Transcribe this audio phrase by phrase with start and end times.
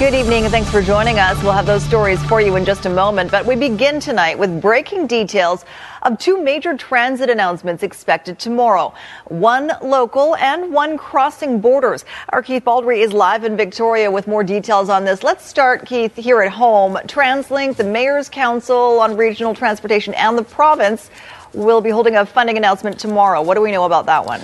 [0.00, 1.42] Good evening and thanks for joining us.
[1.42, 4.62] We'll have those stories for you in just a moment, but we begin tonight with
[4.62, 5.66] breaking details
[6.00, 8.94] of two major transit announcements expected tomorrow.
[9.26, 12.06] One local and one crossing borders.
[12.30, 15.22] Our Keith Baldry is live in Victoria with more details on this.
[15.22, 16.94] Let's start, Keith, here at home.
[17.04, 21.10] TransLink, the Mayor's Council on Regional Transportation and the province
[21.52, 23.42] will be holding a funding announcement tomorrow.
[23.42, 24.40] What do we know about that one?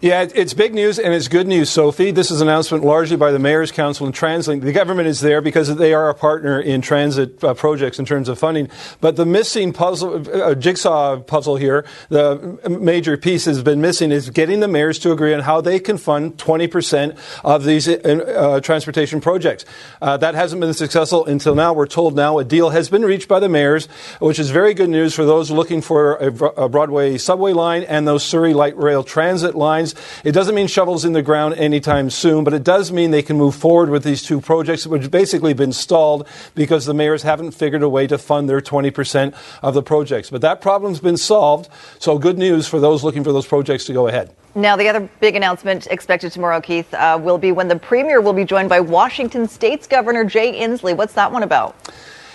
[0.00, 2.12] Yeah, it's big news and it's good news, Sophie.
[2.12, 4.60] This is an announcement largely by the Mayor's Council and TransLink.
[4.60, 8.28] The government is there because they are a partner in transit uh, projects in terms
[8.28, 8.68] of funding.
[9.00, 14.30] But the missing puzzle, uh, jigsaw puzzle here, the major piece has been missing is
[14.30, 18.60] getting the mayors to agree on how they can fund 20% of these uh, uh,
[18.60, 19.64] transportation projects.
[20.00, 21.72] Uh, that hasn't been successful until now.
[21.72, 23.86] We're told now a deal has been reached by the mayors,
[24.20, 26.26] which is very good news for those looking for a,
[26.66, 29.87] a Broadway subway line and those Surrey light rail transit lines
[30.24, 33.36] it doesn't mean shovels in the ground anytime soon, but it does mean they can
[33.36, 37.52] move forward with these two projects, which have basically been stalled because the mayors haven't
[37.52, 40.30] figured a way to fund their 20% of the projects.
[40.30, 43.92] But that problem's been solved, so good news for those looking for those projects to
[43.92, 44.34] go ahead.
[44.54, 48.32] Now, the other big announcement expected tomorrow, Keith, uh, will be when the Premier will
[48.32, 50.96] be joined by Washington State's Governor Jay Inslee.
[50.96, 51.76] What's that one about?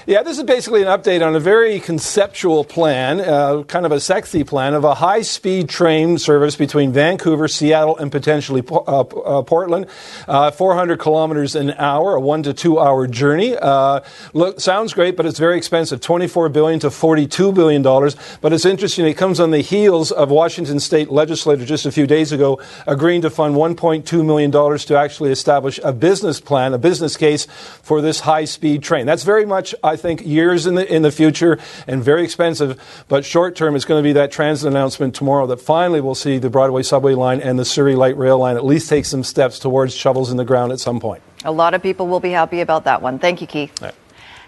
[0.06, 4.02] Yeah, this is basically an update on a very conceptual plan, uh, kind of a
[4.02, 9.44] sexy plan of a high speed train service between Vancouver, Seattle, and potentially uh, uh,
[9.44, 9.86] Portland.
[10.28, 13.56] Uh, 400 kilometers an hour, a one to two hour journey.
[13.56, 14.02] Uh,
[14.34, 18.18] look, sounds great, but it's very expensive 24 billion to 42 billion dollars.
[18.42, 22.08] But it's interesting, it comes on the heels of Washington state legislature just a few
[22.08, 26.78] days ago agreeing to fund 1.2 million dollars to actually establish a business plan, a
[26.78, 27.46] business case
[27.81, 29.06] for this high speed train.
[29.06, 32.81] That's very much, I think, years in the in the future and very expensive.
[33.08, 36.38] But short term, it's going to be that transit announcement tomorrow that finally we'll see
[36.38, 39.59] the Broadway subway line and the Surrey light rail line at least take some steps
[39.59, 41.22] towards shovels in the ground at some point.
[41.45, 43.19] A lot of people will be happy about that one.
[43.19, 43.81] Thank you, Keith.
[43.81, 43.95] Right.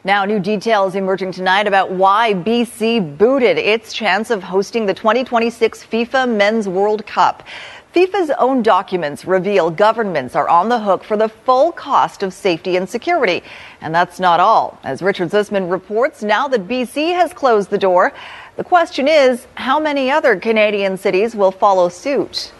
[0.06, 5.84] Now, new details emerging tonight about why BC booted its chance of hosting the 2026
[5.84, 7.42] FIFA Men's World Cup.
[7.96, 12.76] FIFA's own documents reveal governments are on the hook for the full cost of safety
[12.76, 13.42] and security.
[13.80, 14.78] And that's not all.
[14.84, 18.12] As Richard Zussman reports, now that BC has closed the door,
[18.58, 22.52] the question is how many other Canadian cities will follow suit?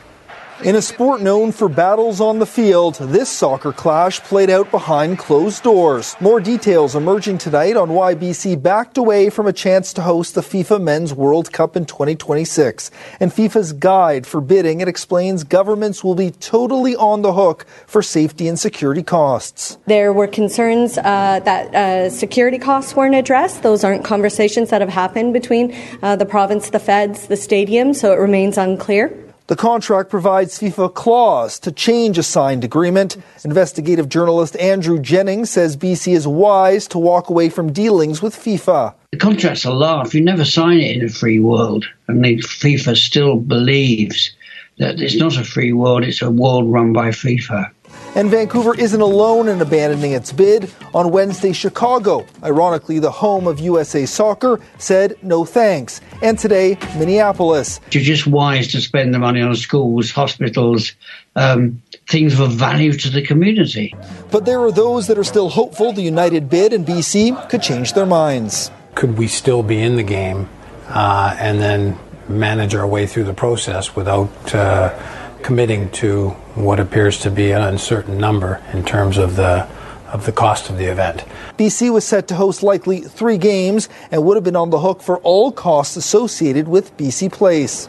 [0.64, 5.20] In a sport known for battles on the field, this soccer clash played out behind
[5.20, 6.16] closed doors.
[6.22, 10.40] More details emerging tonight on why BC backed away from a chance to host the
[10.40, 12.90] FIFA Men's World Cup in 2026.
[13.20, 18.02] And FIFA's guide for bidding it explains governments will be totally on the hook for
[18.02, 19.78] safety and security costs.
[19.88, 23.62] There were concerns uh, that uh, security costs weren't addressed.
[23.62, 28.14] Those aren't conversations that have happened between uh, the province, the feds, the stadium, so
[28.14, 29.25] it remains unclear.
[29.48, 33.16] The contract provides FIFA clause to change a signed agreement.
[33.44, 38.96] Investigative journalist Andrew Jennings says BC is wise to walk away from dealings with FIFA.
[39.12, 40.16] The contract's a laugh.
[40.16, 41.86] You never sign it in a free world.
[42.08, 44.36] And FIFA still believes
[44.80, 47.70] that it's not a free world, it's a world run by FIFA.
[48.16, 50.72] And Vancouver isn't alone in abandoning its bid.
[50.94, 56.00] On Wednesday, Chicago, ironically the home of USA Soccer, said no thanks.
[56.22, 57.82] And today, Minneapolis.
[57.92, 60.94] You're just wise to spend the money on schools, hospitals,
[61.36, 63.94] um, things of value to the community.
[64.32, 67.94] But there are those that are still hopeful the United bid in BC could change
[67.94, 68.72] their minds.
[68.96, 70.48] Could we still be in the game
[70.88, 72.00] uh, and then
[72.30, 74.98] manage our way through the process without uh,
[75.46, 79.68] committing to what appears to be an uncertain number in terms of the
[80.08, 81.24] of the cost of the event.
[81.58, 85.04] BC was set to host likely three games and would have been on the hook
[85.04, 87.88] for all costs associated with BC Place.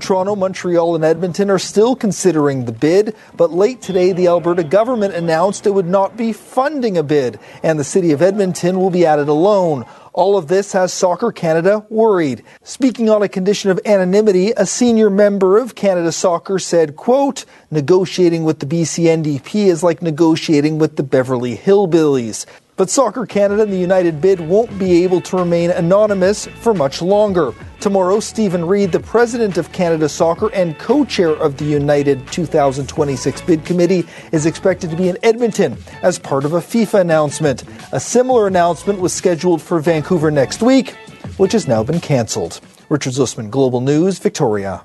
[0.00, 5.14] Toronto, Montreal, and Edmonton are still considering the bid, but late today the Alberta government
[5.14, 9.06] announced it would not be funding a bid, and the city of Edmonton will be
[9.06, 9.86] added alone.
[10.16, 12.42] All of this has Soccer Canada worried.
[12.62, 18.42] Speaking on a condition of anonymity, a senior member of Canada Soccer said, quote, negotiating
[18.42, 22.46] with the BC NDP is like negotiating with the Beverly Hillbillies.
[22.76, 27.00] But Soccer Canada and the United Bid won't be able to remain anonymous for much
[27.00, 27.54] longer.
[27.80, 33.40] Tomorrow, Steven Reed, the president of Canada Soccer and co chair of the United 2026
[33.42, 37.64] Bid Committee, is expected to be in Edmonton as part of a FIFA announcement.
[37.92, 40.90] A similar announcement was scheduled for Vancouver next week,
[41.38, 42.60] which has now been cancelled.
[42.90, 44.84] Richard Zussman, Global News, Victoria.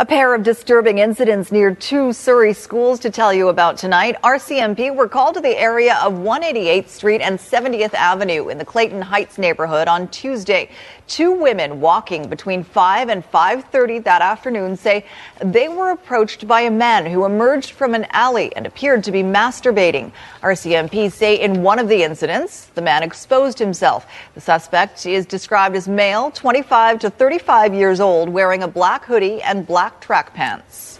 [0.00, 4.16] A pair of disturbing incidents near two Surrey schools to tell you about tonight.
[4.24, 9.02] RCMP were called to the area of 188th Street and 70th Avenue in the Clayton
[9.02, 10.70] Heights neighborhood on Tuesday.
[11.10, 15.04] Two women walking between 5 and 5:30 that afternoon say
[15.40, 19.24] they were approached by a man who emerged from an alley and appeared to be
[19.24, 20.12] masturbating.
[20.40, 24.06] RCMP say in one of the incidents, the man exposed himself.
[24.34, 29.42] The suspect is described as male, 25 to 35 years old, wearing a black hoodie
[29.42, 30.99] and black track pants.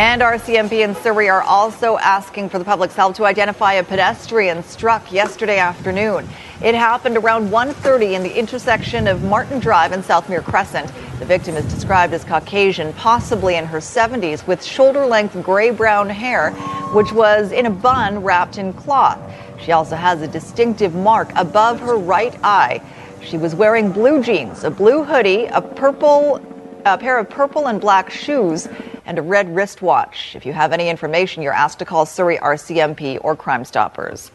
[0.00, 4.62] And RCMP and Surrey are also asking for the public's help to identify a pedestrian
[4.62, 6.26] struck yesterday afternoon.
[6.62, 10.90] It happened around 1:30 in the intersection of Martin Drive and Southmere Crescent.
[11.18, 16.52] The victim is described as Caucasian, possibly in her 70s, with shoulder-length gray-brown hair,
[16.94, 19.18] which was in a bun wrapped in cloth.
[19.58, 22.80] She also has a distinctive mark above her right eye.
[23.20, 26.40] She was wearing blue jeans, a blue hoodie, a purple
[26.86, 28.66] a pair of purple and black shoes,
[29.06, 30.34] and a red wristwatch.
[30.36, 34.30] If you have any information, you're asked to call Surrey RCMP or Crime Stoppers.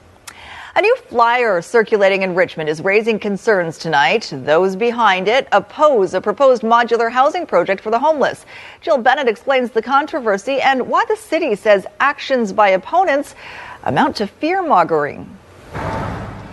[0.78, 4.30] A new flyer circulating in Richmond is raising concerns tonight.
[4.34, 8.46] Those behind it oppose a proposed modular housing project for the homeless.
[8.82, 13.36] Jill Bennett explains the controversy and why the city says actions by opponents
[13.84, 15.38] amount to fear mongering.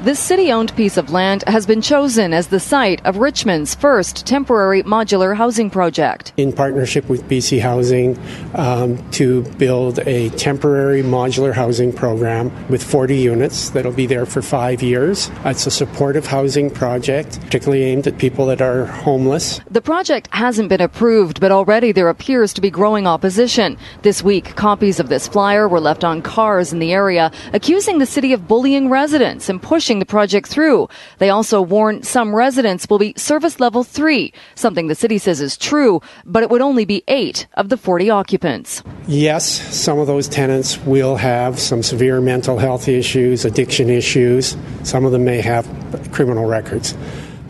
[0.02, 4.26] This city owned piece of land has been chosen as the site of Richmond's first
[4.26, 6.32] temporary modular housing project.
[6.37, 8.19] In partnership with BC Housing
[8.56, 14.43] um, to build a temporary modular housing program with 40 units that'll be there for
[14.43, 15.31] five years.
[15.44, 19.60] It's a supportive housing project, particularly aimed at people that are homeless.
[19.70, 23.78] The project hasn't been approved, but already there appears to be growing opposition.
[24.02, 28.06] This week, copies of this flyer were left on cars in the area, accusing the
[28.06, 30.89] city of bullying residents and pushing the project through.
[31.19, 35.56] They also warn some residents will be service level three, something the city says is
[35.56, 38.83] true, but it would only be eight of the 40 occupants.
[39.06, 44.56] Yes, some of those tenants will have some severe mental health issues, addiction issues.
[44.83, 45.67] Some of them may have
[46.12, 46.94] criminal records.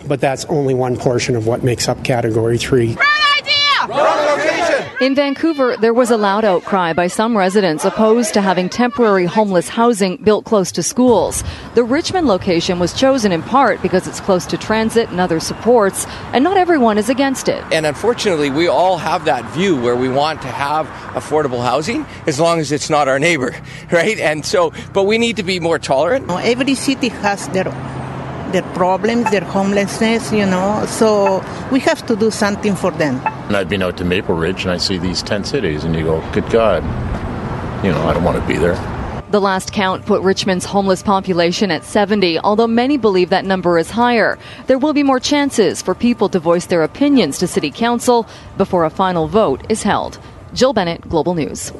[0.06, 2.96] But that's only one portion of what makes up Category 3.
[5.02, 9.68] In Vancouver, there was a loud outcry by some residents opposed to having temporary homeless
[9.68, 11.42] housing built close to schools.
[11.74, 16.06] The Richmond location was chosen in part because it's close to transit and other supports,
[16.32, 17.64] and not everyone is against it.
[17.72, 22.38] And unfortunately, we all have that view where we want to have affordable housing as
[22.38, 23.56] long as it's not our neighbor,
[23.90, 24.20] right?
[24.20, 26.30] And so, but we need to be more tolerant.
[26.30, 27.66] Every city has their
[28.52, 30.84] their problems, their homelessness, you know.
[30.86, 33.20] So we have to do something for them.
[33.48, 36.04] And I've been out to Maple Ridge and I see these tent cities, and you
[36.04, 36.82] go, good God,
[37.84, 38.76] you know, I don't want to be there.
[39.30, 43.90] The last count put Richmond's homeless population at 70, although many believe that number is
[43.90, 44.38] higher.
[44.66, 48.26] There will be more chances for people to voice their opinions to City Council
[48.58, 50.18] before a final vote is held.
[50.52, 51.72] Jill Bennett, Global News.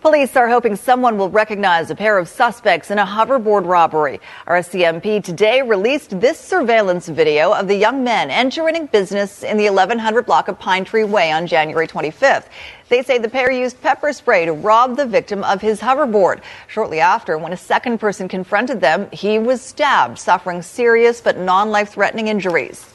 [0.00, 4.20] Police are hoping someone will recognize a pair of suspects in a hoverboard robbery.
[4.46, 10.24] RCMP today released this surveillance video of the young men entering business in the 1100
[10.24, 12.44] block of Pine Tree Way on January 25th.
[12.88, 16.42] They say the pair used pepper spray to rob the victim of his hoverboard.
[16.68, 21.70] Shortly after, when a second person confronted them, he was stabbed, suffering serious but non
[21.70, 22.86] life threatening injuries.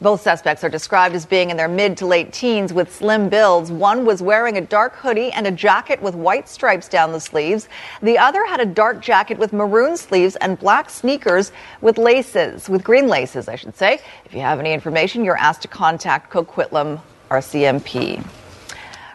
[0.00, 3.70] Both suspects are described as being in their mid to late teens with slim builds.
[3.70, 7.68] One was wearing a dark hoodie and a jacket with white stripes down the sleeves.
[8.02, 12.82] The other had a dark jacket with maroon sleeves and black sneakers with laces, with
[12.82, 14.00] green laces, I should say.
[14.24, 17.00] If you have any information, you're asked to contact Coquitlam
[17.30, 18.24] RCMP.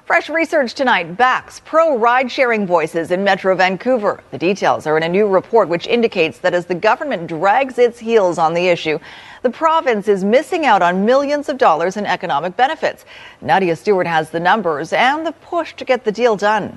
[0.09, 4.23] Fresh research tonight backs pro ride sharing voices in Metro Vancouver.
[4.31, 7.99] The details are in a new report which indicates that as the government drags its
[7.99, 8.97] heels on the issue,
[9.43, 13.05] the province is missing out on millions of dollars in economic benefits.
[13.41, 16.75] Nadia Stewart has the numbers and the push to get the deal done.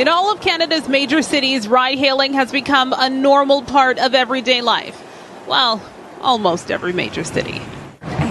[0.00, 4.62] In all of Canada's major cities, ride hailing has become a normal part of everyday
[4.62, 5.00] life.
[5.46, 5.80] Well,
[6.20, 7.62] almost every major city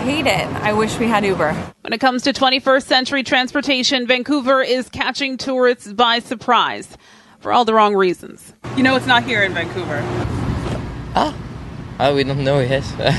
[0.02, 0.48] hate it.
[0.64, 1.54] I wish we had Uber.
[1.82, 6.98] When it comes to 21st century transportation, Vancouver is catching tourists by surprise
[7.40, 8.54] for all the wrong reasons.
[8.76, 10.00] You know, it's not here in Vancouver.
[11.14, 11.36] Ah,
[12.00, 12.84] oh, we don't know yet.
[13.00, 13.12] Uh,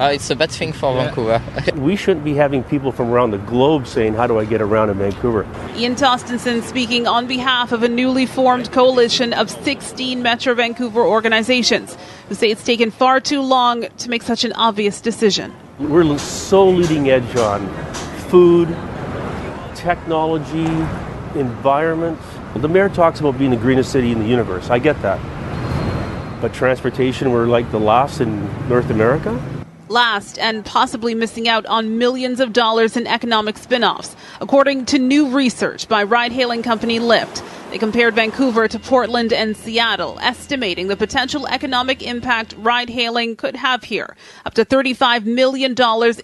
[0.12, 1.04] it's a bad thing for yeah.
[1.04, 1.40] Vancouver.
[1.80, 4.90] we shouldn't be having people from around the globe saying, How do I get around
[4.90, 5.46] in Vancouver?
[5.76, 11.96] Ian Tostenson speaking on behalf of a newly formed coalition of 16 Metro Vancouver organizations
[12.28, 15.54] who say it's taken far too long to make such an obvious decision.
[15.78, 17.68] We're so leading edge on
[18.30, 18.68] food,
[19.74, 20.64] technology,
[21.38, 22.18] environment.
[22.54, 24.70] The mayor talks about being the greenest city in the universe.
[24.70, 25.20] I get that.
[26.40, 29.38] But transportation, we're like the last in North America?
[29.88, 34.98] Last and possibly missing out on millions of dollars in economic spin offs, according to
[34.98, 37.42] new research by ride hailing company Lyft.
[37.70, 43.56] They compared Vancouver to Portland and Seattle, estimating the potential economic impact ride hailing could
[43.56, 44.16] have here.
[44.44, 45.74] Up to $35 million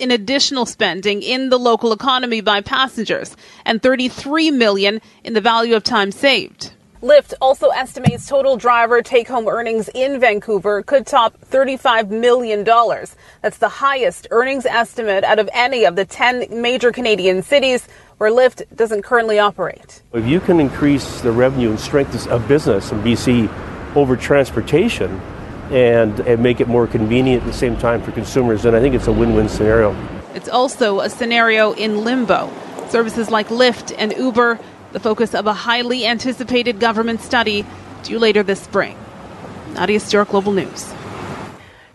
[0.01, 5.75] in additional spending in the local economy by passengers and 33 million in the value
[5.75, 6.73] of time saved.
[7.03, 12.63] Lyft also estimates total driver take home earnings in Vancouver could top $35 million.
[12.63, 18.31] That's the highest earnings estimate out of any of the 10 major Canadian cities where
[18.31, 20.01] Lyft doesn't currently operate.
[20.13, 25.11] If you can increase the revenue and strength of business in BC over transportation
[25.73, 28.95] and, and make it more convenient at the same time for consumers, then I think
[28.95, 29.91] it's a win win scenario.
[30.35, 32.49] It's also a scenario in limbo.
[32.91, 34.61] Services like Lyft and Uber
[34.93, 37.65] the focus of a highly anticipated government study
[38.03, 38.97] due later this spring.
[39.75, 40.93] Nadia Stewart, Global News.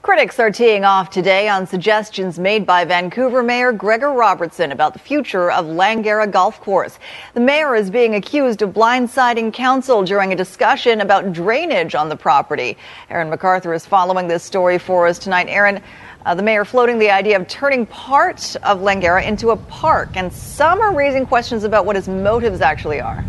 [0.02, 5.00] Critics are teeing off today on suggestions made by Vancouver Mayor Gregor Robertson about the
[5.00, 6.98] future of Langara Golf Course.
[7.34, 12.16] The mayor is being accused of blindsiding council during a discussion about drainage on the
[12.16, 12.78] property.
[13.10, 15.48] Aaron McArthur is following this story for us tonight.
[15.50, 15.84] Aaron,
[16.28, 20.32] uh, the mayor floating the idea of turning part of Langara into a park, and
[20.34, 23.24] some are raising questions about what his motives actually are.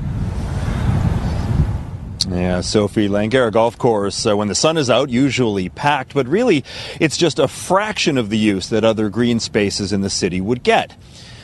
[2.28, 6.64] Yeah, Sophie Langara Golf Course, uh, when the sun is out, usually packed, but really
[6.98, 10.64] it's just a fraction of the use that other green spaces in the city would
[10.64, 10.96] get.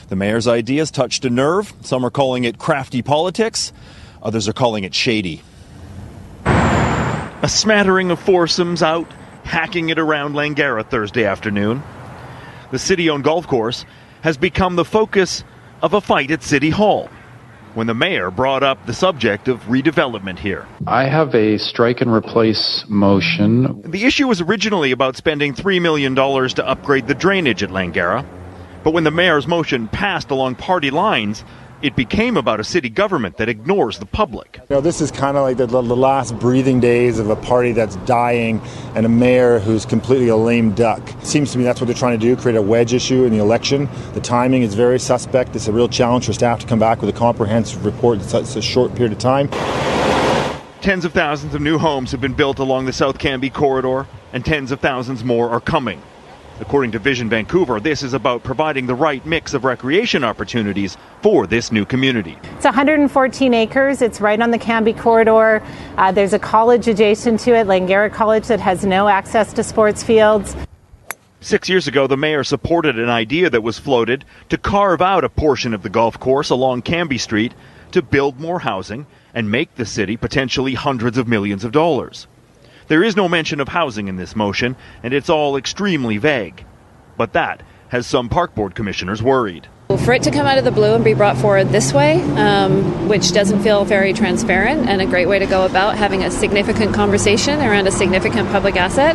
[0.09, 1.73] The mayor's ideas touched a nerve.
[1.83, 3.73] Some are calling it crafty politics,
[4.21, 5.41] others are calling it shady.
[6.45, 9.07] A smattering of foursomes out
[9.45, 11.83] hacking it around Langara Thursday afternoon.
[12.71, 13.85] The city owned golf course
[14.23, 15.45] has become the focus
[15.83, 17.09] of a fight at City Hall
[17.75, 20.67] when the mayor brought up the subject of redevelopment here.
[20.87, 23.83] I have a strike and replace motion.
[23.91, 28.25] The issue was originally about spending $3 million to upgrade the drainage at Langara,
[28.85, 31.45] but when the mayor's motion passed along party lines,
[31.85, 34.59] it became about a city government that ignores the public.
[34.71, 37.73] You know, this is kind of like the, the, last breathing days of a party
[37.73, 38.62] that's dying
[38.95, 41.07] and a mayor who's completely a lame duck.
[41.21, 43.33] It seems to me that's what they're trying to do, create a wedge issue in
[43.33, 43.87] the election.
[44.14, 45.55] The timing is very suspect.
[45.55, 48.57] It's a real challenge for staff to come back with a comprehensive report in such
[48.57, 49.50] a short period of time.
[50.81, 54.43] Tens of thousands of new homes have been built along the South Cambie corridor, and
[54.43, 56.00] tens of thousands more are coming.
[56.61, 61.49] According to Vision Vancouver, this is about providing the right mix of recreation opportunities for
[61.49, 62.39] this new community.
[62.55, 64.01] It's 114 acres.
[64.01, 65.63] It's right on the Cambie corridor.
[65.97, 70.05] Uh, there's a college adjacent to it, Langara College, that has no access to sports
[70.05, 70.55] fields.
[71.41, 75.29] Six years ago, the mayor supported an idea that was floated to carve out a
[75.29, 77.53] portion of the golf course along Cambie Street
[77.91, 82.29] to build more housing and make the city potentially hundreds of millions of dollars.
[82.87, 86.64] There is no mention of housing in this motion, and it's all extremely vague.
[87.17, 89.69] But that has some park board commissioners worried.
[90.05, 93.09] For it to come out of the blue and be brought forward this way, um,
[93.09, 96.95] which doesn't feel very transparent and a great way to go about having a significant
[96.95, 99.14] conversation around a significant public asset,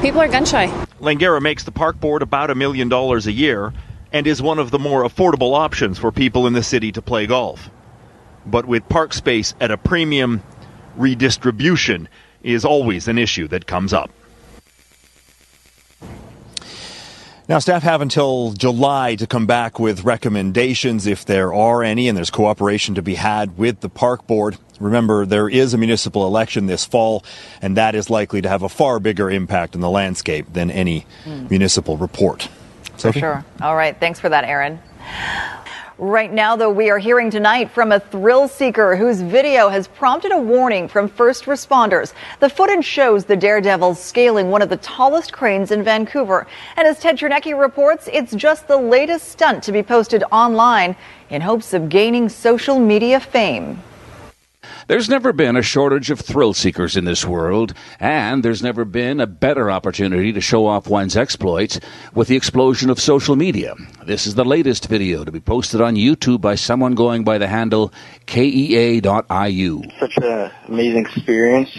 [0.00, 0.68] people are gun shy.
[1.00, 3.72] Langara makes the park board about a million dollars a year
[4.12, 7.26] and is one of the more affordable options for people in the city to play
[7.26, 7.68] golf.
[8.46, 10.42] But with park space at a premium,
[10.96, 12.08] redistribution
[12.44, 14.10] is always an issue that comes up.
[17.46, 22.16] Now, staff have until July to come back with recommendations if there are any, and
[22.16, 24.56] there's cooperation to be had with the park board.
[24.80, 27.22] Remember, there is a municipal election this fall,
[27.60, 31.04] and that is likely to have a far bigger impact on the landscape than any
[31.24, 31.50] mm.
[31.50, 32.48] municipal report.
[32.96, 33.44] For sure.
[33.60, 33.98] All right.
[34.00, 34.80] Thanks for that, Aaron.
[35.98, 40.32] Right now, though, we are hearing tonight from a thrill seeker whose video has prompted
[40.32, 42.14] a warning from first responders.
[42.40, 46.48] The footage shows the daredevils scaling one of the tallest cranes in Vancouver.
[46.76, 50.96] And as Ted Chernecki reports, it's just the latest stunt to be posted online
[51.30, 53.80] in hopes of gaining social media fame.
[54.86, 59.20] There's never been a shortage of thrill seekers in this world, and there's never been
[59.20, 61.80] a better opportunity to show off one's exploits
[62.14, 63.74] with the explosion of social media.
[64.04, 67.48] This is the latest video to be posted on YouTube by someone going by the
[67.48, 67.92] handle
[68.26, 69.82] KEA.IU.
[69.98, 71.70] Such an amazing experience.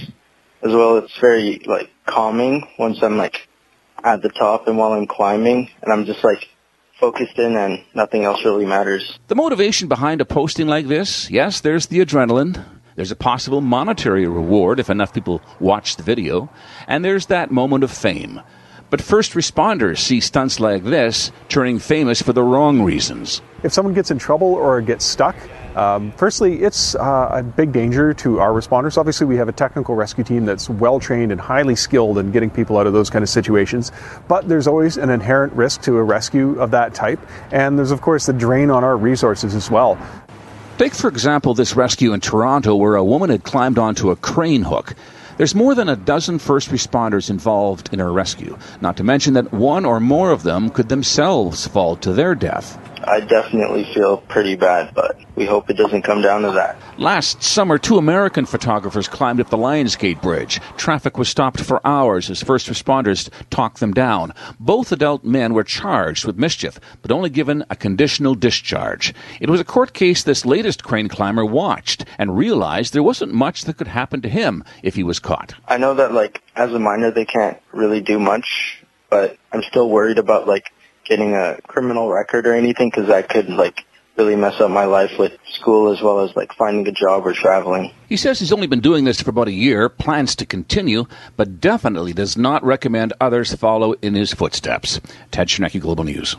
[0.63, 3.47] As well, it's very like calming once I'm like
[4.03, 6.49] at the top and while I'm climbing, and I'm just like
[6.99, 9.19] focused in and nothing else really matters.
[9.27, 12.63] The motivation behind a posting like this, yes, there's the adrenaline,
[12.95, 16.49] there's a possible monetary reward if enough people watch the video,
[16.87, 18.41] and there's that moment of fame.
[18.89, 23.41] But first responders see stunts like this turning famous for the wrong reasons.
[23.63, 25.35] If someone gets in trouble or gets stuck,
[25.75, 28.97] Um, firstly, it's uh, a big danger to our responders.
[28.97, 32.49] Obviously, we have a technical rescue team that's well trained and highly skilled in getting
[32.49, 33.91] people out of those kind of situations.
[34.29, 37.19] But there's always an inherent risk to a rescue of that type,
[37.51, 39.97] and there's of course the drain on our resources as well.
[40.77, 44.63] Take, for example, this rescue in Toronto where a woman had climbed onto a crane
[44.63, 44.93] hook.
[45.37, 49.53] There's more than a dozen first responders involved in her rescue, not to mention that
[49.53, 52.77] one or more of them could themselves fall to their death.
[53.05, 56.77] I definitely feel pretty bad, but we hope it doesn't come down to that.
[56.97, 60.61] Last summer, two American photographers climbed up the Lionsgate Bridge.
[60.77, 64.33] Traffic was stopped for hours as first responders talked them down.
[64.61, 69.13] Both adult men were charged with mischief, but only given a conditional discharge.
[69.41, 73.65] It was a court case this latest crane climber watched and realized there wasn't much
[73.65, 75.53] that could happen to him if he was caught.
[75.67, 79.89] I know that, like, as a minor, they can't really do much, but I'm still
[79.89, 80.71] worried about, like,
[81.03, 83.84] getting a criminal record or anything because that could like
[84.17, 87.33] really mess up my life with school as well as like finding a job or
[87.33, 87.91] traveling.
[88.07, 91.05] He says he's only been doing this for about a year, plans to continue,
[91.35, 95.01] but definitely does not recommend others follow in his footsteps.
[95.31, 96.35] Ted Chernecki, Global News.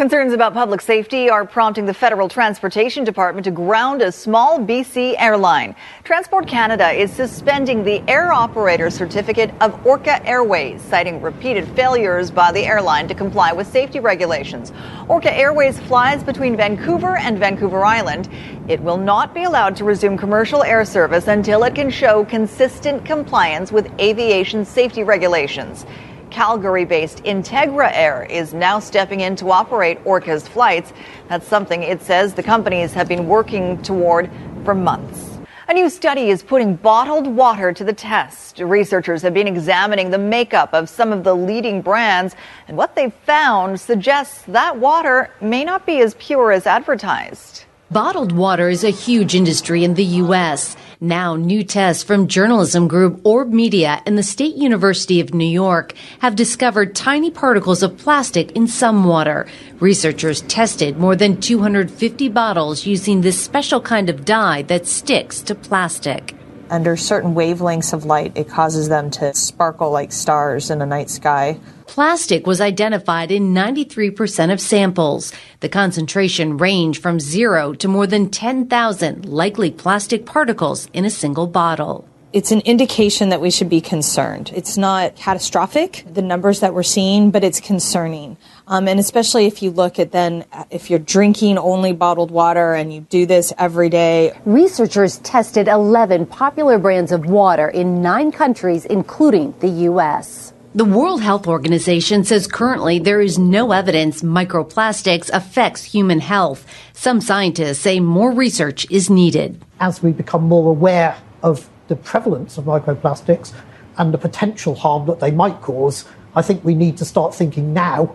[0.00, 5.14] Concerns about public safety are prompting the Federal Transportation Department to ground a small BC
[5.18, 5.76] airline.
[6.04, 12.50] Transport Canada is suspending the air operator certificate of Orca Airways, citing repeated failures by
[12.50, 14.72] the airline to comply with safety regulations.
[15.06, 18.30] Orca Airways flies between Vancouver and Vancouver Island.
[18.68, 23.04] It will not be allowed to resume commercial air service until it can show consistent
[23.04, 25.84] compliance with aviation safety regulations.
[26.30, 30.92] Calgary based Integra Air is now stepping in to operate Orca's flights.
[31.28, 34.30] That's something it says the companies have been working toward
[34.64, 35.38] for months.
[35.68, 38.58] A new study is putting bottled water to the test.
[38.58, 42.34] Researchers have been examining the makeup of some of the leading brands,
[42.66, 47.66] and what they've found suggests that water may not be as pure as advertised.
[47.92, 50.76] Bottled water is a huge industry in the U.S.
[51.00, 55.94] Now, new tests from journalism group Orb Media and the State University of New York
[56.20, 59.48] have discovered tiny particles of plastic in some water.
[59.80, 65.56] Researchers tested more than 250 bottles using this special kind of dye that sticks to
[65.56, 66.36] plastic
[66.70, 71.10] under certain wavelengths of light, it causes them to sparkle like stars in a night
[71.10, 71.58] sky.
[71.86, 75.32] Plastic was identified in 93% of samples.
[75.58, 81.46] The concentration ranged from zero to more than 10,000 likely plastic particles in a single
[81.46, 84.52] bottle it's an indication that we should be concerned.
[84.54, 88.36] It's not catastrophic, the numbers that we're seeing, but it's concerning.
[88.70, 92.94] Um, and especially if you look at then, if you're drinking only bottled water and
[92.94, 94.32] you do this every day.
[94.46, 100.54] Researchers tested 11 popular brands of water in nine countries, including the U.S.
[100.72, 106.64] The World Health Organization says currently there is no evidence microplastics affects human health.
[106.92, 109.60] Some scientists say more research is needed.
[109.80, 113.52] As we become more aware of the prevalence of microplastics
[113.98, 116.04] and the potential harm that they might cause,
[116.36, 118.14] I think we need to start thinking now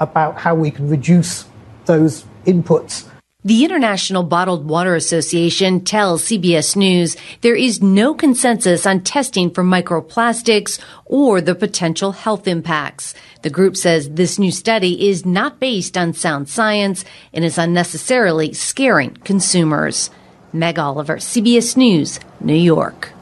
[0.00, 1.46] about how we can reduce
[1.86, 3.08] those inputs.
[3.46, 9.62] The International Bottled Water Association tells CBS News there is no consensus on testing for
[9.62, 13.14] microplastics or the potential health impacts.
[13.42, 17.04] The group says this new study is not based on sound science
[17.34, 20.08] and is unnecessarily scaring consumers.
[20.54, 23.13] Meg Oliver, CBS News, New York.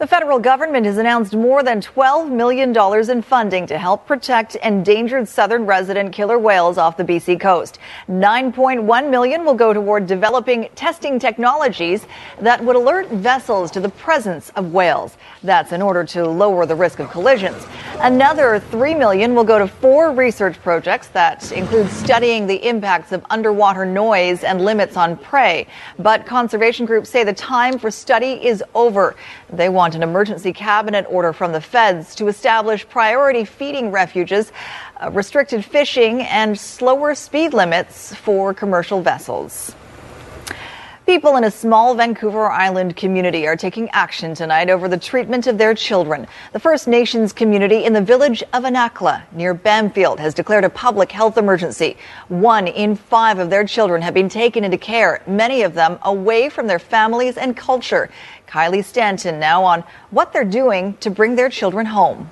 [0.00, 2.74] The federal government has announced more than $12 million
[3.10, 7.78] in funding to help protect endangered southern resident killer whales off the BC coast.
[8.08, 12.06] 9.1 million will go toward developing testing technologies
[12.40, 15.18] that would alert vessels to the presence of whales.
[15.42, 17.62] That's in order to lower the risk of collisions.
[17.98, 23.22] Another 3 million will go to four research projects that include studying the impacts of
[23.28, 25.66] underwater noise and limits on prey.
[25.98, 29.14] But conservation groups say the time for study is over.
[29.52, 34.52] They want an emergency cabinet order from the feds to establish priority feeding refuges,
[35.02, 39.74] uh, restricted fishing, and slower speed limits for commercial vessels.
[41.10, 45.58] People in a small Vancouver Island community are taking action tonight over the treatment of
[45.58, 46.24] their children.
[46.52, 51.10] The First Nations community in the village of Anacla near Bamfield has declared a public
[51.10, 51.96] health emergency.
[52.28, 56.48] One in five of their children have been taken into care, many of them away
[56.48, 58.08] from their families and culture.
[58.46, 62.30] Kylie Stanton now on what they're doing to bring their children home.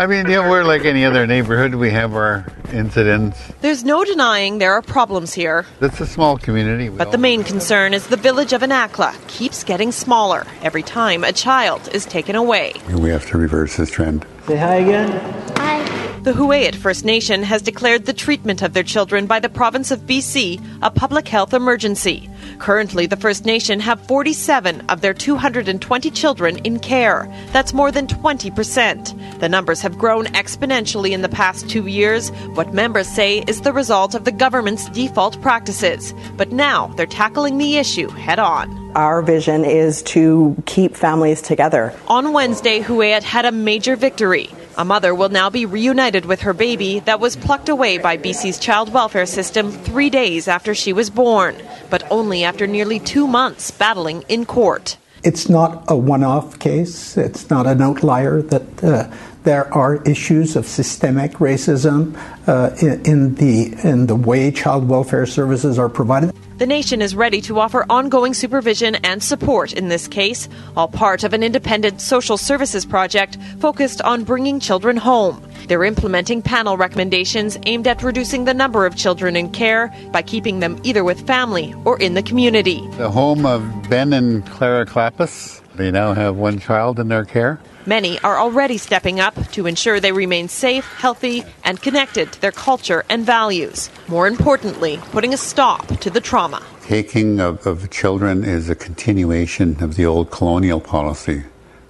[0.00, 1.74] I mean, you know, we're like any other neighborhood.
[1.74, 3.36] We have our incidents.
[3.62, 5.66] There's no denying there are problems here.
[5.80, 6.88] It's a small community.
[6.88, 11.32] but the main concern is the village of Anacla keeps getting smaller every time a
[11.32, 12.74] child is taken away.
[12.94, 14.24] We have to reverse this trend.
[14.46, 15.10] Say hi again.
[15.56, 16.18] Hi.
[16.20, 20.00] The Huu-ay-aht First Nation has declared the treatment of their children by the province of
[20.02, 22.30] BC a public health emergency.
[22.58, 27.28] Currently, the First Nation have 47 of their 220 children in care.
[27.52, 29.38] That's more than 20%.
[29.40, 33.72] The numbers have grown exponentially in the past two years, what members say is the
[33.72, 36.14] result of the government's default practices.
[36.36, 38.92] But now they're tackling the issue head on.
[38.94, 41.94] Our vision is to keep families together.
[42.08, 44.50] On Wednesday, Huu-ay-aht had a major victory.
[44.78, 48.60] A mother will now be reunited with her baby that was plucked away by BC's
[48.60, 51.56] child welfare system three days after she was born,
[51.90, 54.96] but only after nearly two months battling in court.
[55.24, 58.84] It's not a one off case, it's not an outlier that.
[58.84, 59.10] Uh,
[59.44, 62.14] there are issues of systemic racism
[62.46, 66.34] uh, in, in, the in the way child welfare services are provided.
[66.58, 71.22] The nation is ready to offer ongoing supervision and support in this case, all part
[71.22, 75.40] of an independent social services project focused on bringing children home.
[75.68, 80.58] They're implementing panel recommendations aimed at reducing the number of children in care by keeping
[80.58, 82.84] them either with family or in the community.
[82.96, 87.60] The home of Ben and Clara Clappis, they now have one child in their care.
[87.86, 92.52] Many are already stepping up to ensure they remain safe, healthy, and connected to their
[92.52, 93.90] culture and values.
[94.08, 96.62] More importantly, putting a stop to the trauma.
[96.82, 101.44] Taking of, of children is a continuation of the old colonial policy,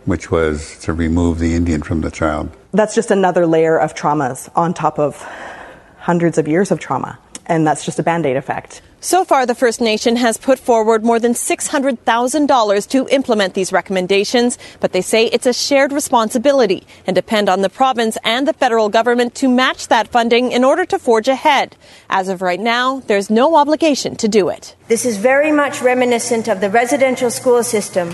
[0.04, 2.50] which was to remove the Indian from the child.
[2.72, 5.22] That's just another layer of traumas on top of
[5.98, 7.18] hundreds of years of trauma.
[7.48, 8.82] And that's just a band aid effect.
[9.00, 14.58] So far, the First Nation has put forward more than $600,000 to implement these recommendations,
[14.80, 18.88] but they say it's a shared responsibility and depend on the province and the federal
[18.88, 21.76] government to match that funding in order to forge ahead.
[22.10, 24.74] As of right now, there's no obligation to do it.
[24.88, 28.12] This is very much reminiscent of the residential school system.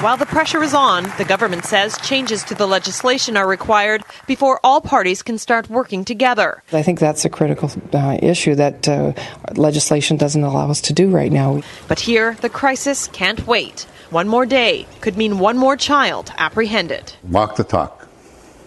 [0.00, 4.60] While the pressure is on, the government says changes to the legislation are required before
[4.62, 6.62] all parties can start working together.
[6.70, 9.14] I think that's a critical uh, issue that uh,
[9.54, 11.62] legislation doesn't allow us to do right now.
[11.88, 13.86] But here, the crisis can't wait.
[14.10, 17.14] One more day could mean one more child apprehended.
[17.22, 18.06] Walk the talk.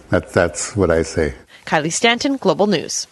[0.08, 1.34] That, that's what I say.
[1.64, 3.06] Kylie Stanton, Global News.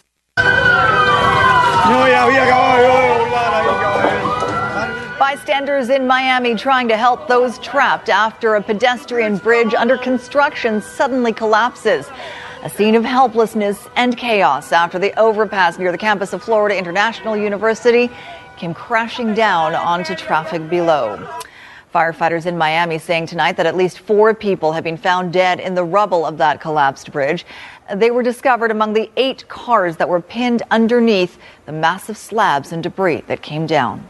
[5.49, 11.33] Bystanders in Miami trying to help those trapped after a pedestrian bridge under construction suddenly
[11.33, 12.07] collapses.
[12.65, 17.35] A scene of helplessness and chaos after the overpass near the campus of Florida International
[17.35, 18.11] University
[18.59, 21.17] came crashing down onto traffic below.
[21.95, 25.75] Firefighters in Miami saying tonight that at least four people have been found dead in
[25.75, 27.47] the rubble of that collapsed bridge.
[27.95, 32.83] They were discovered among the eight cars that were pinned underneath the massive slabs and
[32.83, 34.07] debris that came down.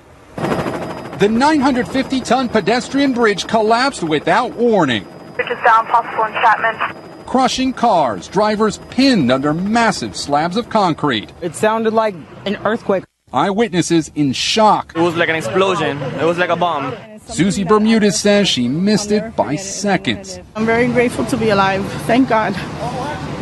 [1.18, 5.02] The 950 ton pedestrian bridge collapsed without warning.
[5.34, 6.78] Bridge is down, possible entrapment.
[7.26, 11.32] Crushing cars, drivers pinned under massive slabs of concrete.
[11.40, 12.14] It sounded like
[12.46, 13.02] an earthquake.
[13.32, 14.92] Eyewitnesses in shock.
[14.94, 16.00] It was like an explosion.
[16.00, 16.94] It was like a bomb.
[17.26, 20.38] Susie Bermudez says she missed it by seconds.
[20.54, 21.84] I'm very grateful to be alive.
[22.06, 22.54] Thank God.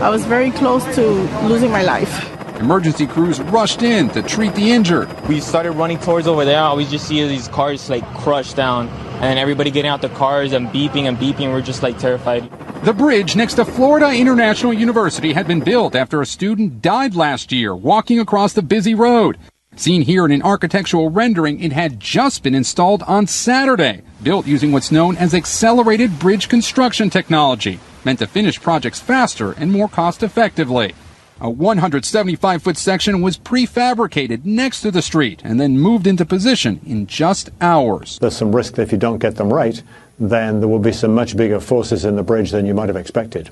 [0.01, 1.07] I was very close to
[1.47, 2.36] losing my life.
[2.59, 5.09] Emergency crews rushed in to treat the injured.
[5.29, 6.75] We started running towards over there.
[6.75, 8.89] We just see these cars like crushed down,
[9.21, 11.53] and everybody getting out the cars and beeping and beeping.
[11.53, 12.51] We're just like terrified.
[12.83, 17.53] The bridge next to Florida International University had been built after a student died last
[17.53, 19.37] year walking across the busy road.
[19.77, 24.73] Seen here in an architectural rendering, it had just been installed on Saturday, built using
[24.73, 30.23] what's known as accelerated bridge construction technology, meant to finish projects faster and more cost
[30.23, 30.95] effectively.
[31.39, 36.81] A 175 foot section was prefabricated next to the street and then moved into position
[36.87, 38.19] in just hours.
[38.21, 39.83] There's some risk that if you don't get them right,
[40.19, 42.97] then there will be some much bigger forces in the bridge than you might have
[42.97, 43.51] expected.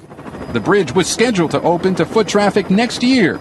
[0.54, 3.36] The bridge was scheduled to open to foot traffic next year.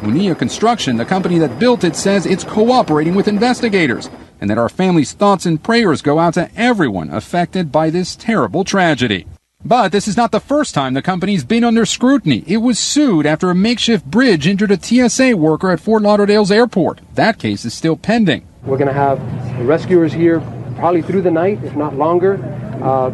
[0.00, 4.08] Unia Construction, the company that built it, says it's cooperating with investigators
[4.40, 8.64] and that our family's thoughts and prayers go out to everyone affected by this terrible
[8.64, 9.26] tragedy.
[9.64, 12.42] But this is not the first time the company's been under scrutiny.
[12.46, 17.00] It was sued after a makeshift bridge injured a TSA worker at Fort Lauderdale's airport.
[17.14, 18.46] That case is still pending.
[18.64, 19.20] We're going to have
[19.66, 20.40] rescuers here
[20.76, 22.42] probably through the night, if not longer.
[22.82, 23.10] Uh,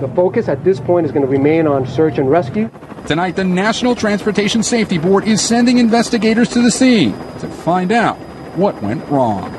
[0.00, 2.70] the focus at this point is going to remain on search and rescue.
[3.06, 8.16] Tonight, the National Transportation Safety Board is sending investigators to the scene to find out
[8.56, 9.52] what went wrong.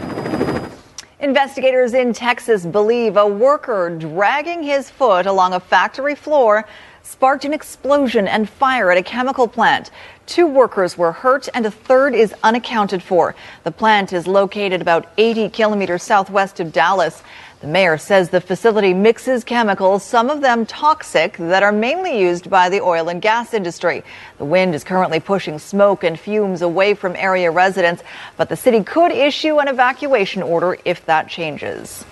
[1.22, 6.66] Investigators in Texas believe a worker dragging his foot along a factory floor
[7.04, 9.92] sparked an explosion and fire at a chemical plant.
[10.26, 13.36] Two workers were hurt and a third is unaccounted for.
[13.64, 17.22] The plant is located about 80 kilometers southwest of Dallas.
[17.62, 22.50] The mayor says the facility mixes chemicals, some of them toxic, that are mainly used
[22.50, 24.04] by the oil and gas industry.
[24.40, 28.02] The wind is currently pushing smoke and fumes away from area residents,
[28.36, 32.04] but the city could issue an evacuation order if that changes.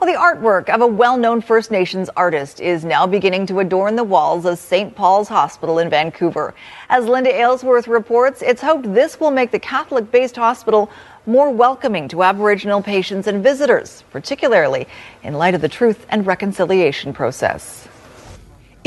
[0.00, 3.96] Well, the artwork of a well known First Nations artist is now beginning to adorn
[3.96, 4.94] the walls of St.
[4.94, 6.54] Paul's Hospital in Vancouver.
[6.88, 10.88] As Linda Aylesworth reports, it's hoped this will make the Catholic based hospital
[11.26, 14.86] more welcoming to Aboriginal patients and visitors, particularly
[15.24, 17.88] in light of the Truth and Reconciliation process.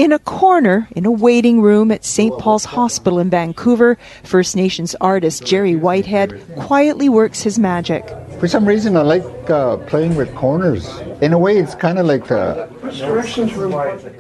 [0.02, 2.36] In a corner in a waiting room at St.
[2.40, 8.10] Paul's Hospital in Vancouver, First Nations artist Jerry Whitehead quietly works his magic.
[8.40, 10.90] For some reason, I like uh, playing with corners.
[11.22, 12.68] In a way, it's kind of like the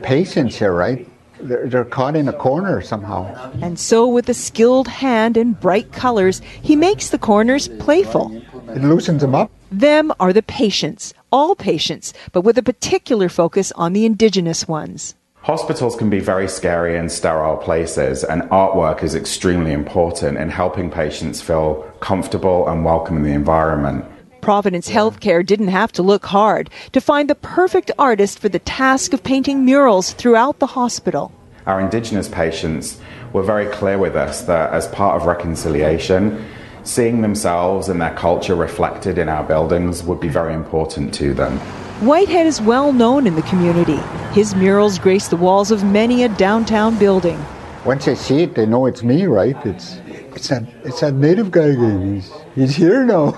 [0.03, 1.09] patients here, right?
[1.39, 3.51] They're, they're caught in a corner somehow.
[3.63, 8.31] And so, with a skilled hand and bright colors, he makes the corners playful.
[8.67, 9.49] It loosens them up.
[9.71, 15.15] Them are the patients, all patients, but with a particular focus on the Indigenous ones.
[15.43, 20.91] Hospitals can be very scary and sterile places, and artwork is extremely important in helping
[20.91, 24.05] patients feel comfortable and welcome in the environment.
[24.41, 29.13] Providence Healthcare didn't have to look hard to find the perfect artist for the task
[29.13, 31.31] of painting murals throughout the hospital.
[31.65, 33.01] Our Indigenous patients
[33.33, 36.45] were very clear with us that as part of reconciliation,
[36.83, 41.59] seeing themselves and their culture reflected in our buildings would be very important to them.
[42.01, 43.99] Whitehead is well known in the community.
[44.33, 47.39] His murals grace the walls of many a downtown building.
[47.85, 49.55] Once they see it, they know it's me, right?
[49.63, 51.77] It's it's that it's that native guy.
[51.77, 52.15] again.
[52.15, 53.37] He's, he's here now.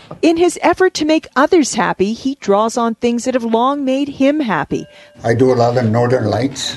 [0.22, 4.08] In his effort to make others happy, he draws on things that have long made
[4.08, 4.86] him happy.
[5.24, 6.76] I do a lot of northern lights.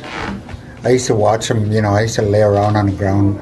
[0.85, 3.35] I used to watch them, you know, I used to lay around on the ground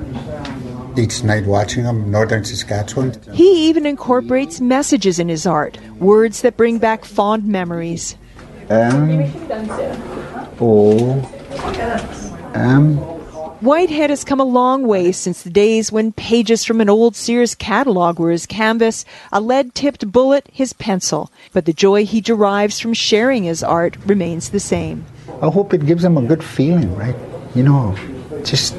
[0.97, 3.13] each night watching them, northern Saskatchewan.
[3.33, 8.15] He even incorporates messages in his art, words that bring back fond memories.
[8.69, 9.31] M
[10.61, 11.21] O
[12.53, 12.97] M
[13.61, 17.55] Whitehead has come a long way since the days when pages from an old Sears
[17.55, 21.29] catalog were his canvas, a lead tipped bullet his pencil.
[21.51, 25.05] But the joy he derives from sharing his art remains the same.
[25.41, 27.15] I hope it gives him a good feeling, right?
[27.53, 27.97] You know,
[28.45, 28.75] just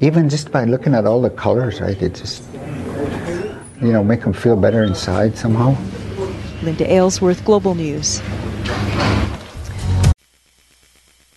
[0.00, 2.00] even just by looking at all the colors, right?
[2.00, 2.42] It just,
[3.80, 5.76] you know, make them feel better inside somehow.
[6.62, 8.20] Linda Aylesworth, Global News.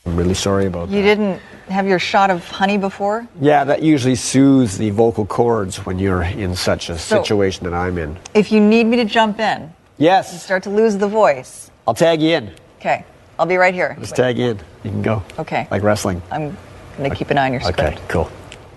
[0.05, 3.27] I'm really sorry about You didn't have your shot of honey before?
[3.39, 7.73] Yeah, that usually soothes the vocal cords when you're in such a So- situation that
[7.73, 8.17] I'm in.
[8.33, 10.33] If you need me to jump in, Yes.
[10.33, 11.69] you start to lose the voice.
[11.87, 12.51] I'll tag you in.
[12.79, 13.05] Okay,
[13.39, 13.95] I'll be right here.
[13.99, 14.59] Just tag you in.
[14.83, 15.23] You can go.
[15.39, 15.67] Okay.
[15.71, 16.21] Like wrestling.
[16.31, 16.57] I'm
[16.97, 17.79] going to keep an eye on your script.
[17.79, 18.29] Okay, cool.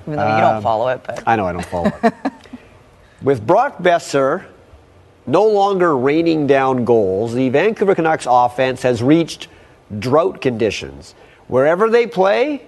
[0.06, 2.14] Even though you don't Um, follow it, but I know I don't follow it.
[3.22, 4.44] With Brock Boeser
[5.26, 9.48] no longer raining down goals, the Vancouver Canucks offense has reached
[9.98, 11.14] drought conditions.
[11.48, 12.66] Wherever they play,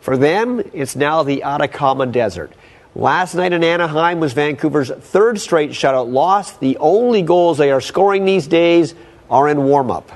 [0.00, 2.52] for them, it's now the Atacama Desert.
[2.94, 6.52] Last night in Anaheim was Vancouver's third straight shutout loss.
[6.58, 8.94] The only goals they are scoring these days
[9.30, 10.08] are in warm up.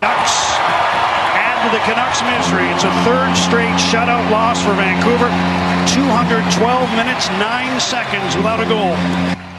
[0.00, 2.66] Canucks add to the Canucks misery.
[2.74, 5.28] It's a third straight shutout loss for Vancouver.
[5.88, 8.96] 212 minutes, 9 seconds without a goal.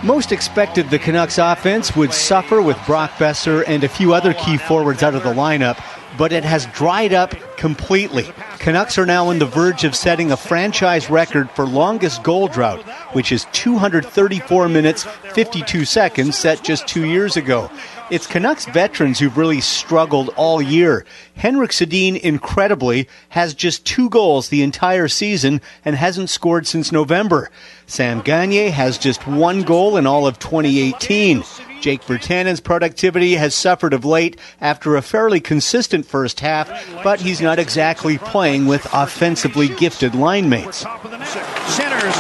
[0.04, 4.58] Most expected the Canucks offense would suffer with Brock Boeser and a few other key
[4.58, 5.82] forwards out of the lineup,
[6.18, 8.28] but it has dried up completely.
[8.60, 12.84] Canucks are now on the verge of setting a franchise record for longest goal drought,
[13.14, 17.72] which is 234 minutes 52 seconds set just two years ago.
[18.12, 21.08] It's Canucks veterans who've really struggled all year.
[21.36, 27.50] Henrik Sedin, incredibly, has just two goals the entire season and hasn't scored since November.
[27.88, 31.44] Sam Gagne has just one goal in all of 2018.
[31.82, 36.70] Jake Virtanen's productivity has suffered of late after a fairly consistent first half,
[37.04, 40.80] but he's not exactly playing with offensively gifted line mates.
[40.80, 42.16] Centers,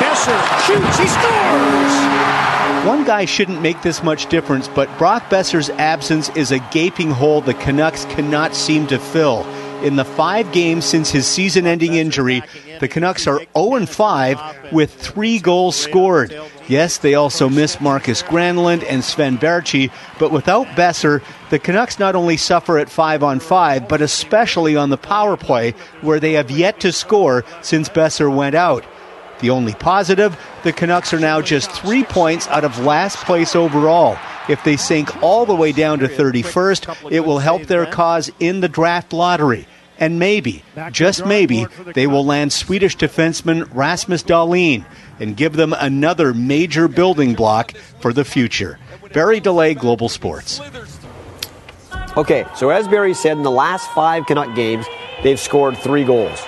[0.00, 2.55] Boeser shoots, he scores!
[2.86, 7.40] One guy shouldn't make this much difference, but Brock Boeser's absence is a gaping hole
[7.40, 9.44] the Canucks cannot seem to fill.
[9.82, 12.42] In the five games since his season ending injury,
[12.80, 16.34] the Canucks are 0 5 with three goals scored.
[16.68, 22.14] Yes, they also miss Markus Granlund and Sven Baertschi, but without Boeser, the Canucks not
[22.14, 26.50] only suffer at 5 on 5, but especially on the power play, where they have
[26.50, 28.84] yet to score since Besser went out.
[29.40, 34.18] The only positive, the Canucks are now just three points out of last place overall.
[34.48, 38.60] If they sink all the way down to 31st, it will help their cause in
[38.60, 39.66] the draft lottery.
[39.98, 44.84] And maybe, just maybe, they will land Swedish defenseman Rasmus Dahlin
[45.18, 48.78] and give them another major building block for the future.
[49.12, 50.60] Barry Deley, Global Sports.
[52.16, 54.86] Okay, so as Barry said, in the last five Canuck games,
[55.22, 56.42] they've scored three goals.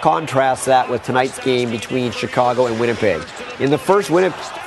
[0.00, 3.20] Contrast that with tonight's game between Chicago and Winnipeg.
[3.58, 4.10] In the first,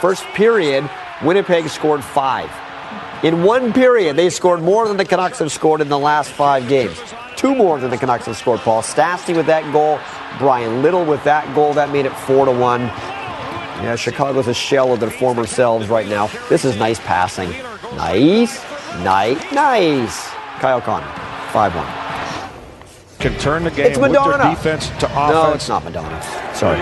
[0.01, 0.89] first period,
[1.23, 2.51] Winnipeg scored five.
[3.23, 6.67] In one period, they scored more than the Canucks have scored in the last five
[6.67, 6.99] games.
[7.37, 8.81] Two more than the Canucks have scored, Paul.
[8.81, 9.99] Stastny with that goal,
[10.37, 11.73] Bryan Little with that goal.
[11.73, 12.81] That made it four to one.
[13.81, 16.27] Yeah, Chicago's a shell of their former selves right now.
[16.49, 17.51] This is nice passing.
[17.95, 18.61] Nice,
[19.03, 20.27] nice, nice.
[20.59, 21.07] Kyle Connor,
[21.51, 22.00] 5 1.
[23.21, 24.49] Can turn the game it's Madonna.
[24.49, 25.31] with their defense to offense.
[25.31, 26.53] No, it's not Madonna.
[26.55, 26.79] Sorry.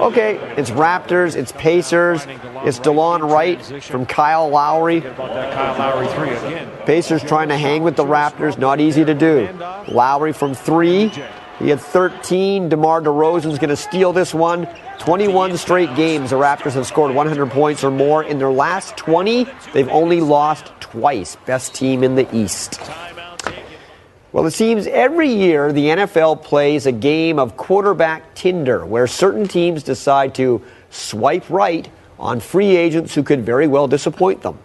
[0.00, 2.24] Okay, it's Raptors, it's Pacers,
[2.64, 5.00] it's Delon Wright from Kyle Lowry.
[5.00, 6.66] Kyle Lowry.
[6.86, 9.48] Pacers trying to hang with the Raptors, not easy to do.
[9.88, 11.12] Lowry from three.
[11.58, 12.70] He had 13.
[12.70, 14.66] DeMar DeRozan's going to steal this one.
[14.98, 18.24] 21 straight games, the Raptors have scored 100 points or more.
[18.24, 21.36] In their last 20, they've only lost twice.
[21.44, 22.80] Best team in the East.
[24.32, 29.48] Well, it seems every year the NFL plays a game of quarterback Tinder where certain
[29.48, 34.56] teams decide to swipe right on free agents who could very well disappoint them.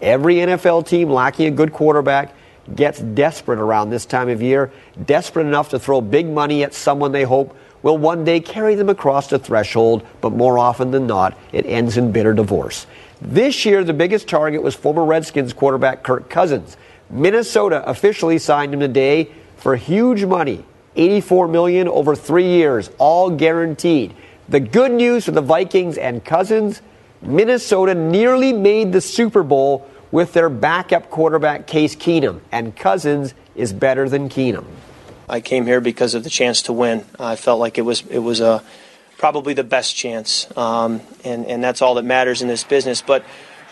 [0.00, 2.34] Every NFL team lacking a good quarterback
[2.74, 4.72] gets desperate around this time of year,
[5.04, 8.88] desperate enough to throw big money at someone they hope will one day carry them
[8.88, 12.86] across the threshold, but more often than not, it ends in bitter divorce.
[13.20, 16.76] This year, the biggest target was former Redskins quarterback Kirk Cousins.
[17.12, 20.64] Minnesota officially signed him today for huge money
[20.96, 24.14] 84 million over three years, all guaranteed.
[24.48, 26.82] The good news for the Vikings and Cousins
[27.22, 33.72] Minnesota nearly made the Super Bowl with their backup quarterback Case Keenum, and Cousins is
[33.72, 34.66] better than Keenum.
[35.28, 37.04] I came here because of the chance to win.
[37.18, 38.62] I felt like it was it was a
[39.18, 43.00] probably the best chance, um, and and that's all that matters in this business.
[43.00, 43.24] But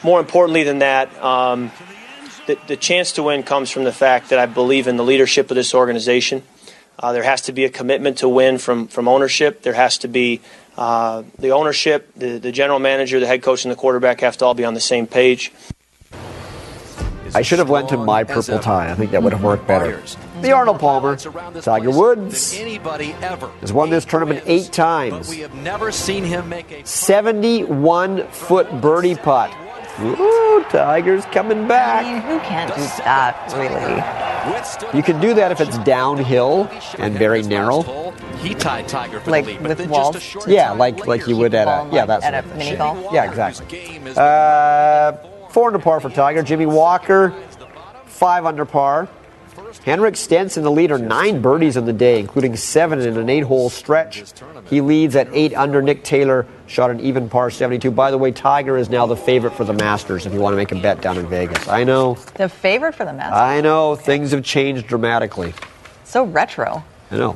[0.02, 1.72] more importantly than that, um,
[2.50, 5.50] the, the chance to win comes from the fact that I believe in the leadership
[5.50, 6.42] of this organization.
[6.98, 9.62] Uh, there has to be a commitment to win from from ownership.
[9.62, 10.40] There has to be
[10.76, 14.44] uh, the ownership, the, the general manager, the head coach, and the quarterback have to
[14.44, 15.52] all be on the same page.
[17.32, 18.90] I should have went to my purple tie.
[18.90, 20.02] I think that would have worked better.
[20.40, 21.14] The Arnold Palmer,
[21.60, 25.28] Tiger Woods, has won this tournament eight times.
[25.28, 29.54] we have never seen him make a 71 foot birdie putt.
[30.02, 32.04] Ooh, Tiger's coming back.
[32.04, 34.96] I mean, who can't do that, really?
[34.96, 37.82] You can do that if it's downhill and very narrow.
[38.38, 41.26] He tied Tiger for Like the lead, with walls just a short Yeah, like like
[41.26, 43.12] you would at a yeah that's at a mini golf.
[43.12, 44.00] yeah exactly.
[44.16, 45.12] Uh,
[45.50, 46.42] four under par for Tiger.
[46.42, 47.34] Jimmy Walker,
[48.06, 49.08] five under par.
[49.84, 54.24] Henrik Stenson, the leader, nine birdies on the day, including seven in an eight-hole stretch.
[54.70, 55.82] He leads at eight under.
[55.82, 57.90] Nick Taylor shot an even par 72.
[57.90, 60.24] By the way, Tiger is now the favorite for the Masters.
[60.26, 63.04] If you want to make a bet down in Vegas, I know, The favorite for
[63.04, 63.36] the Masters?
[63.36, 65.52] I know, things have changed dramatically.
[66.04, 66.84] so retro.
[67.10, 67.34] I know.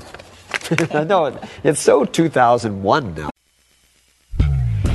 [1.05, 3.31] no, it- it's so 2001 now.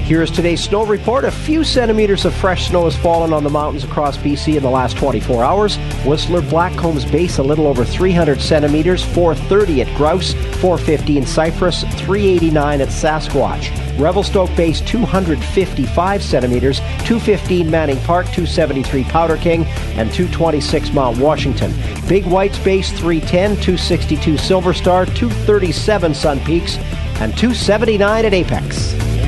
[0.10, 1.24] Here is today's snow report.
[1.24, 4.70] A few centimeters of fresh snow has fallen on the mountains across BC in the
[4.70, 5.78] last 24 hours.
[6.04, 12.82] Whistler Blackcomb's base a little over 300 centimeters, 430 at Grouse, 450 in Cypress, 389
[12.82, 14.00] at Sasquatch.
[14.00, 21.72] Revelstoke base 255 centimeters, 215 Manning Park, 273 Powder King, and 226 Mount Washington.
[22.08, 26.78] Big White's base 310, 262 Silver Star, 237 Sun Peaks,
[27.22, 29.19] and 279 at Apex.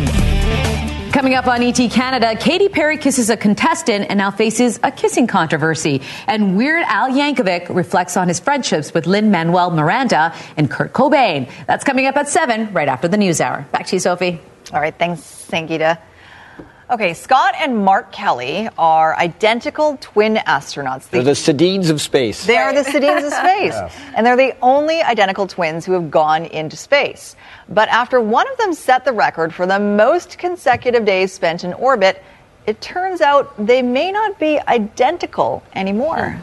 [1.12, 5.28] Coming up on ET Canada, Katy Perry kisses a contestant and now faces a kissing
[5.28, 6.02] controversy.
[6.26, 11.52] And Weird Al Yankovic reflects on his friendships with Lin Manuel Miranda and Kurt Cobain.
[11.68, 13.68] That's coming up at 7, right after the news hour.
[13.74, 14.40] Back to you, Sophie.
[14.72, 16.00] All right, thanks, Sangita.
[16.92, 21.10] Okay, Scott and Mark Kelly are identical twin astronauts.
[21.10, 22.46] They're the Sedins of space.
[22.46, 23.98] They are the Sedins of space.
[24.14, 27.38] And they're the only identical twins who have gone into space.
[27.70, 31.72] But after one of them set the record for the most consecutive days spent in
[31.76, 32.22] orbit,
[32.68, 36.42] it turns out they may not be identical anymore.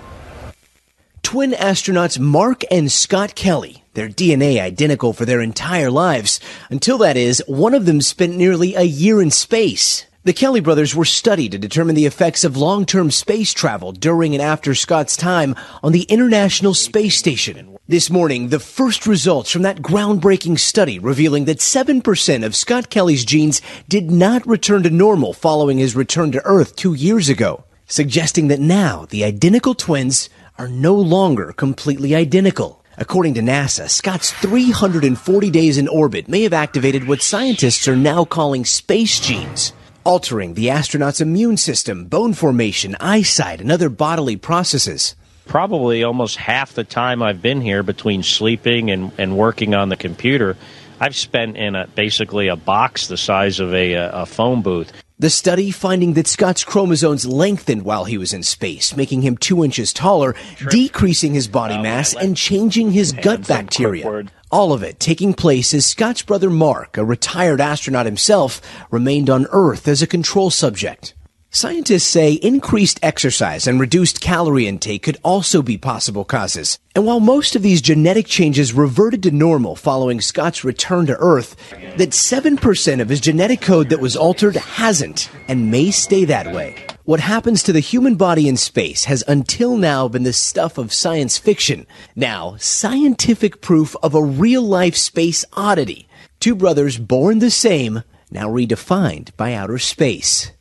[1.22, 3.84] Twin astronauts Mark and Scott Kelly.
[3.92, 6.40] Their DNA identical for their entire lives.
[6.70, 10.06] Until that is, one of them spent nearly a year in space.
[10.28, 14.42] The Kelly brothers were studied to determine the effects of long-term space travel during and
[14.42, 17.78] after Scott's time on the International Space Station.
[17.88, 23.24] This morning, the first results from that groundbreaking study revealing that 7% of Scott Kelly's
[23.24, 28.48] genes did not return to normal following his return to Earth two years ago, suggesting
[28.48, 32.84] that now the identical twins are no longer completely identical.
[32.98, 38.24] According to NASA, Scott's 340 days in orbit may have activated what scientists are now
[38.26, 39.72] calling space genes,
[40.08, 45.14] altering the astronaut's immune system, bone formation, eyesight, and other bodily processes.
[45.44, 49.96] Probably almost half the time I've been here between sleeping and, and working on the
[49.96, 50.56] computer,
[50.98, 54.90] I've spent in a, basically a box the size of a, a phone booth.
[55.18, 59.62] The study finding that Scott's chromosomes lengthened while he was in space, making him two
[59.62, 60.34] inches taller,
[60.70, 64.24] decreasing his body mass, and changing his gut bacteria.
[64.50, 69.46] All of it taking place as Scott's brother Mark, a retired astronaut himself, remained on
[69.50, 71.12] Earth as a control subject.
[71.50, 76.78] Scientists say increased exercise and reduced calorie intake could also be possible causes.
[76.94, 81.56] And while most of these genetic changes reverted to normal following Scott's return to Earth,
[81.96, 86.84] that 7% of his genetic code that was altered hasn't and may stay that way.
[87.04, 90.92] What happens to the human body in space has until now been the stuff of
[90.92, 91.86] science fiction.
[92.14, 96.10] Now, scientific proof of a real life space oddity.
[96.40, 100.52] Two brothers born the same, now redefined by outer space.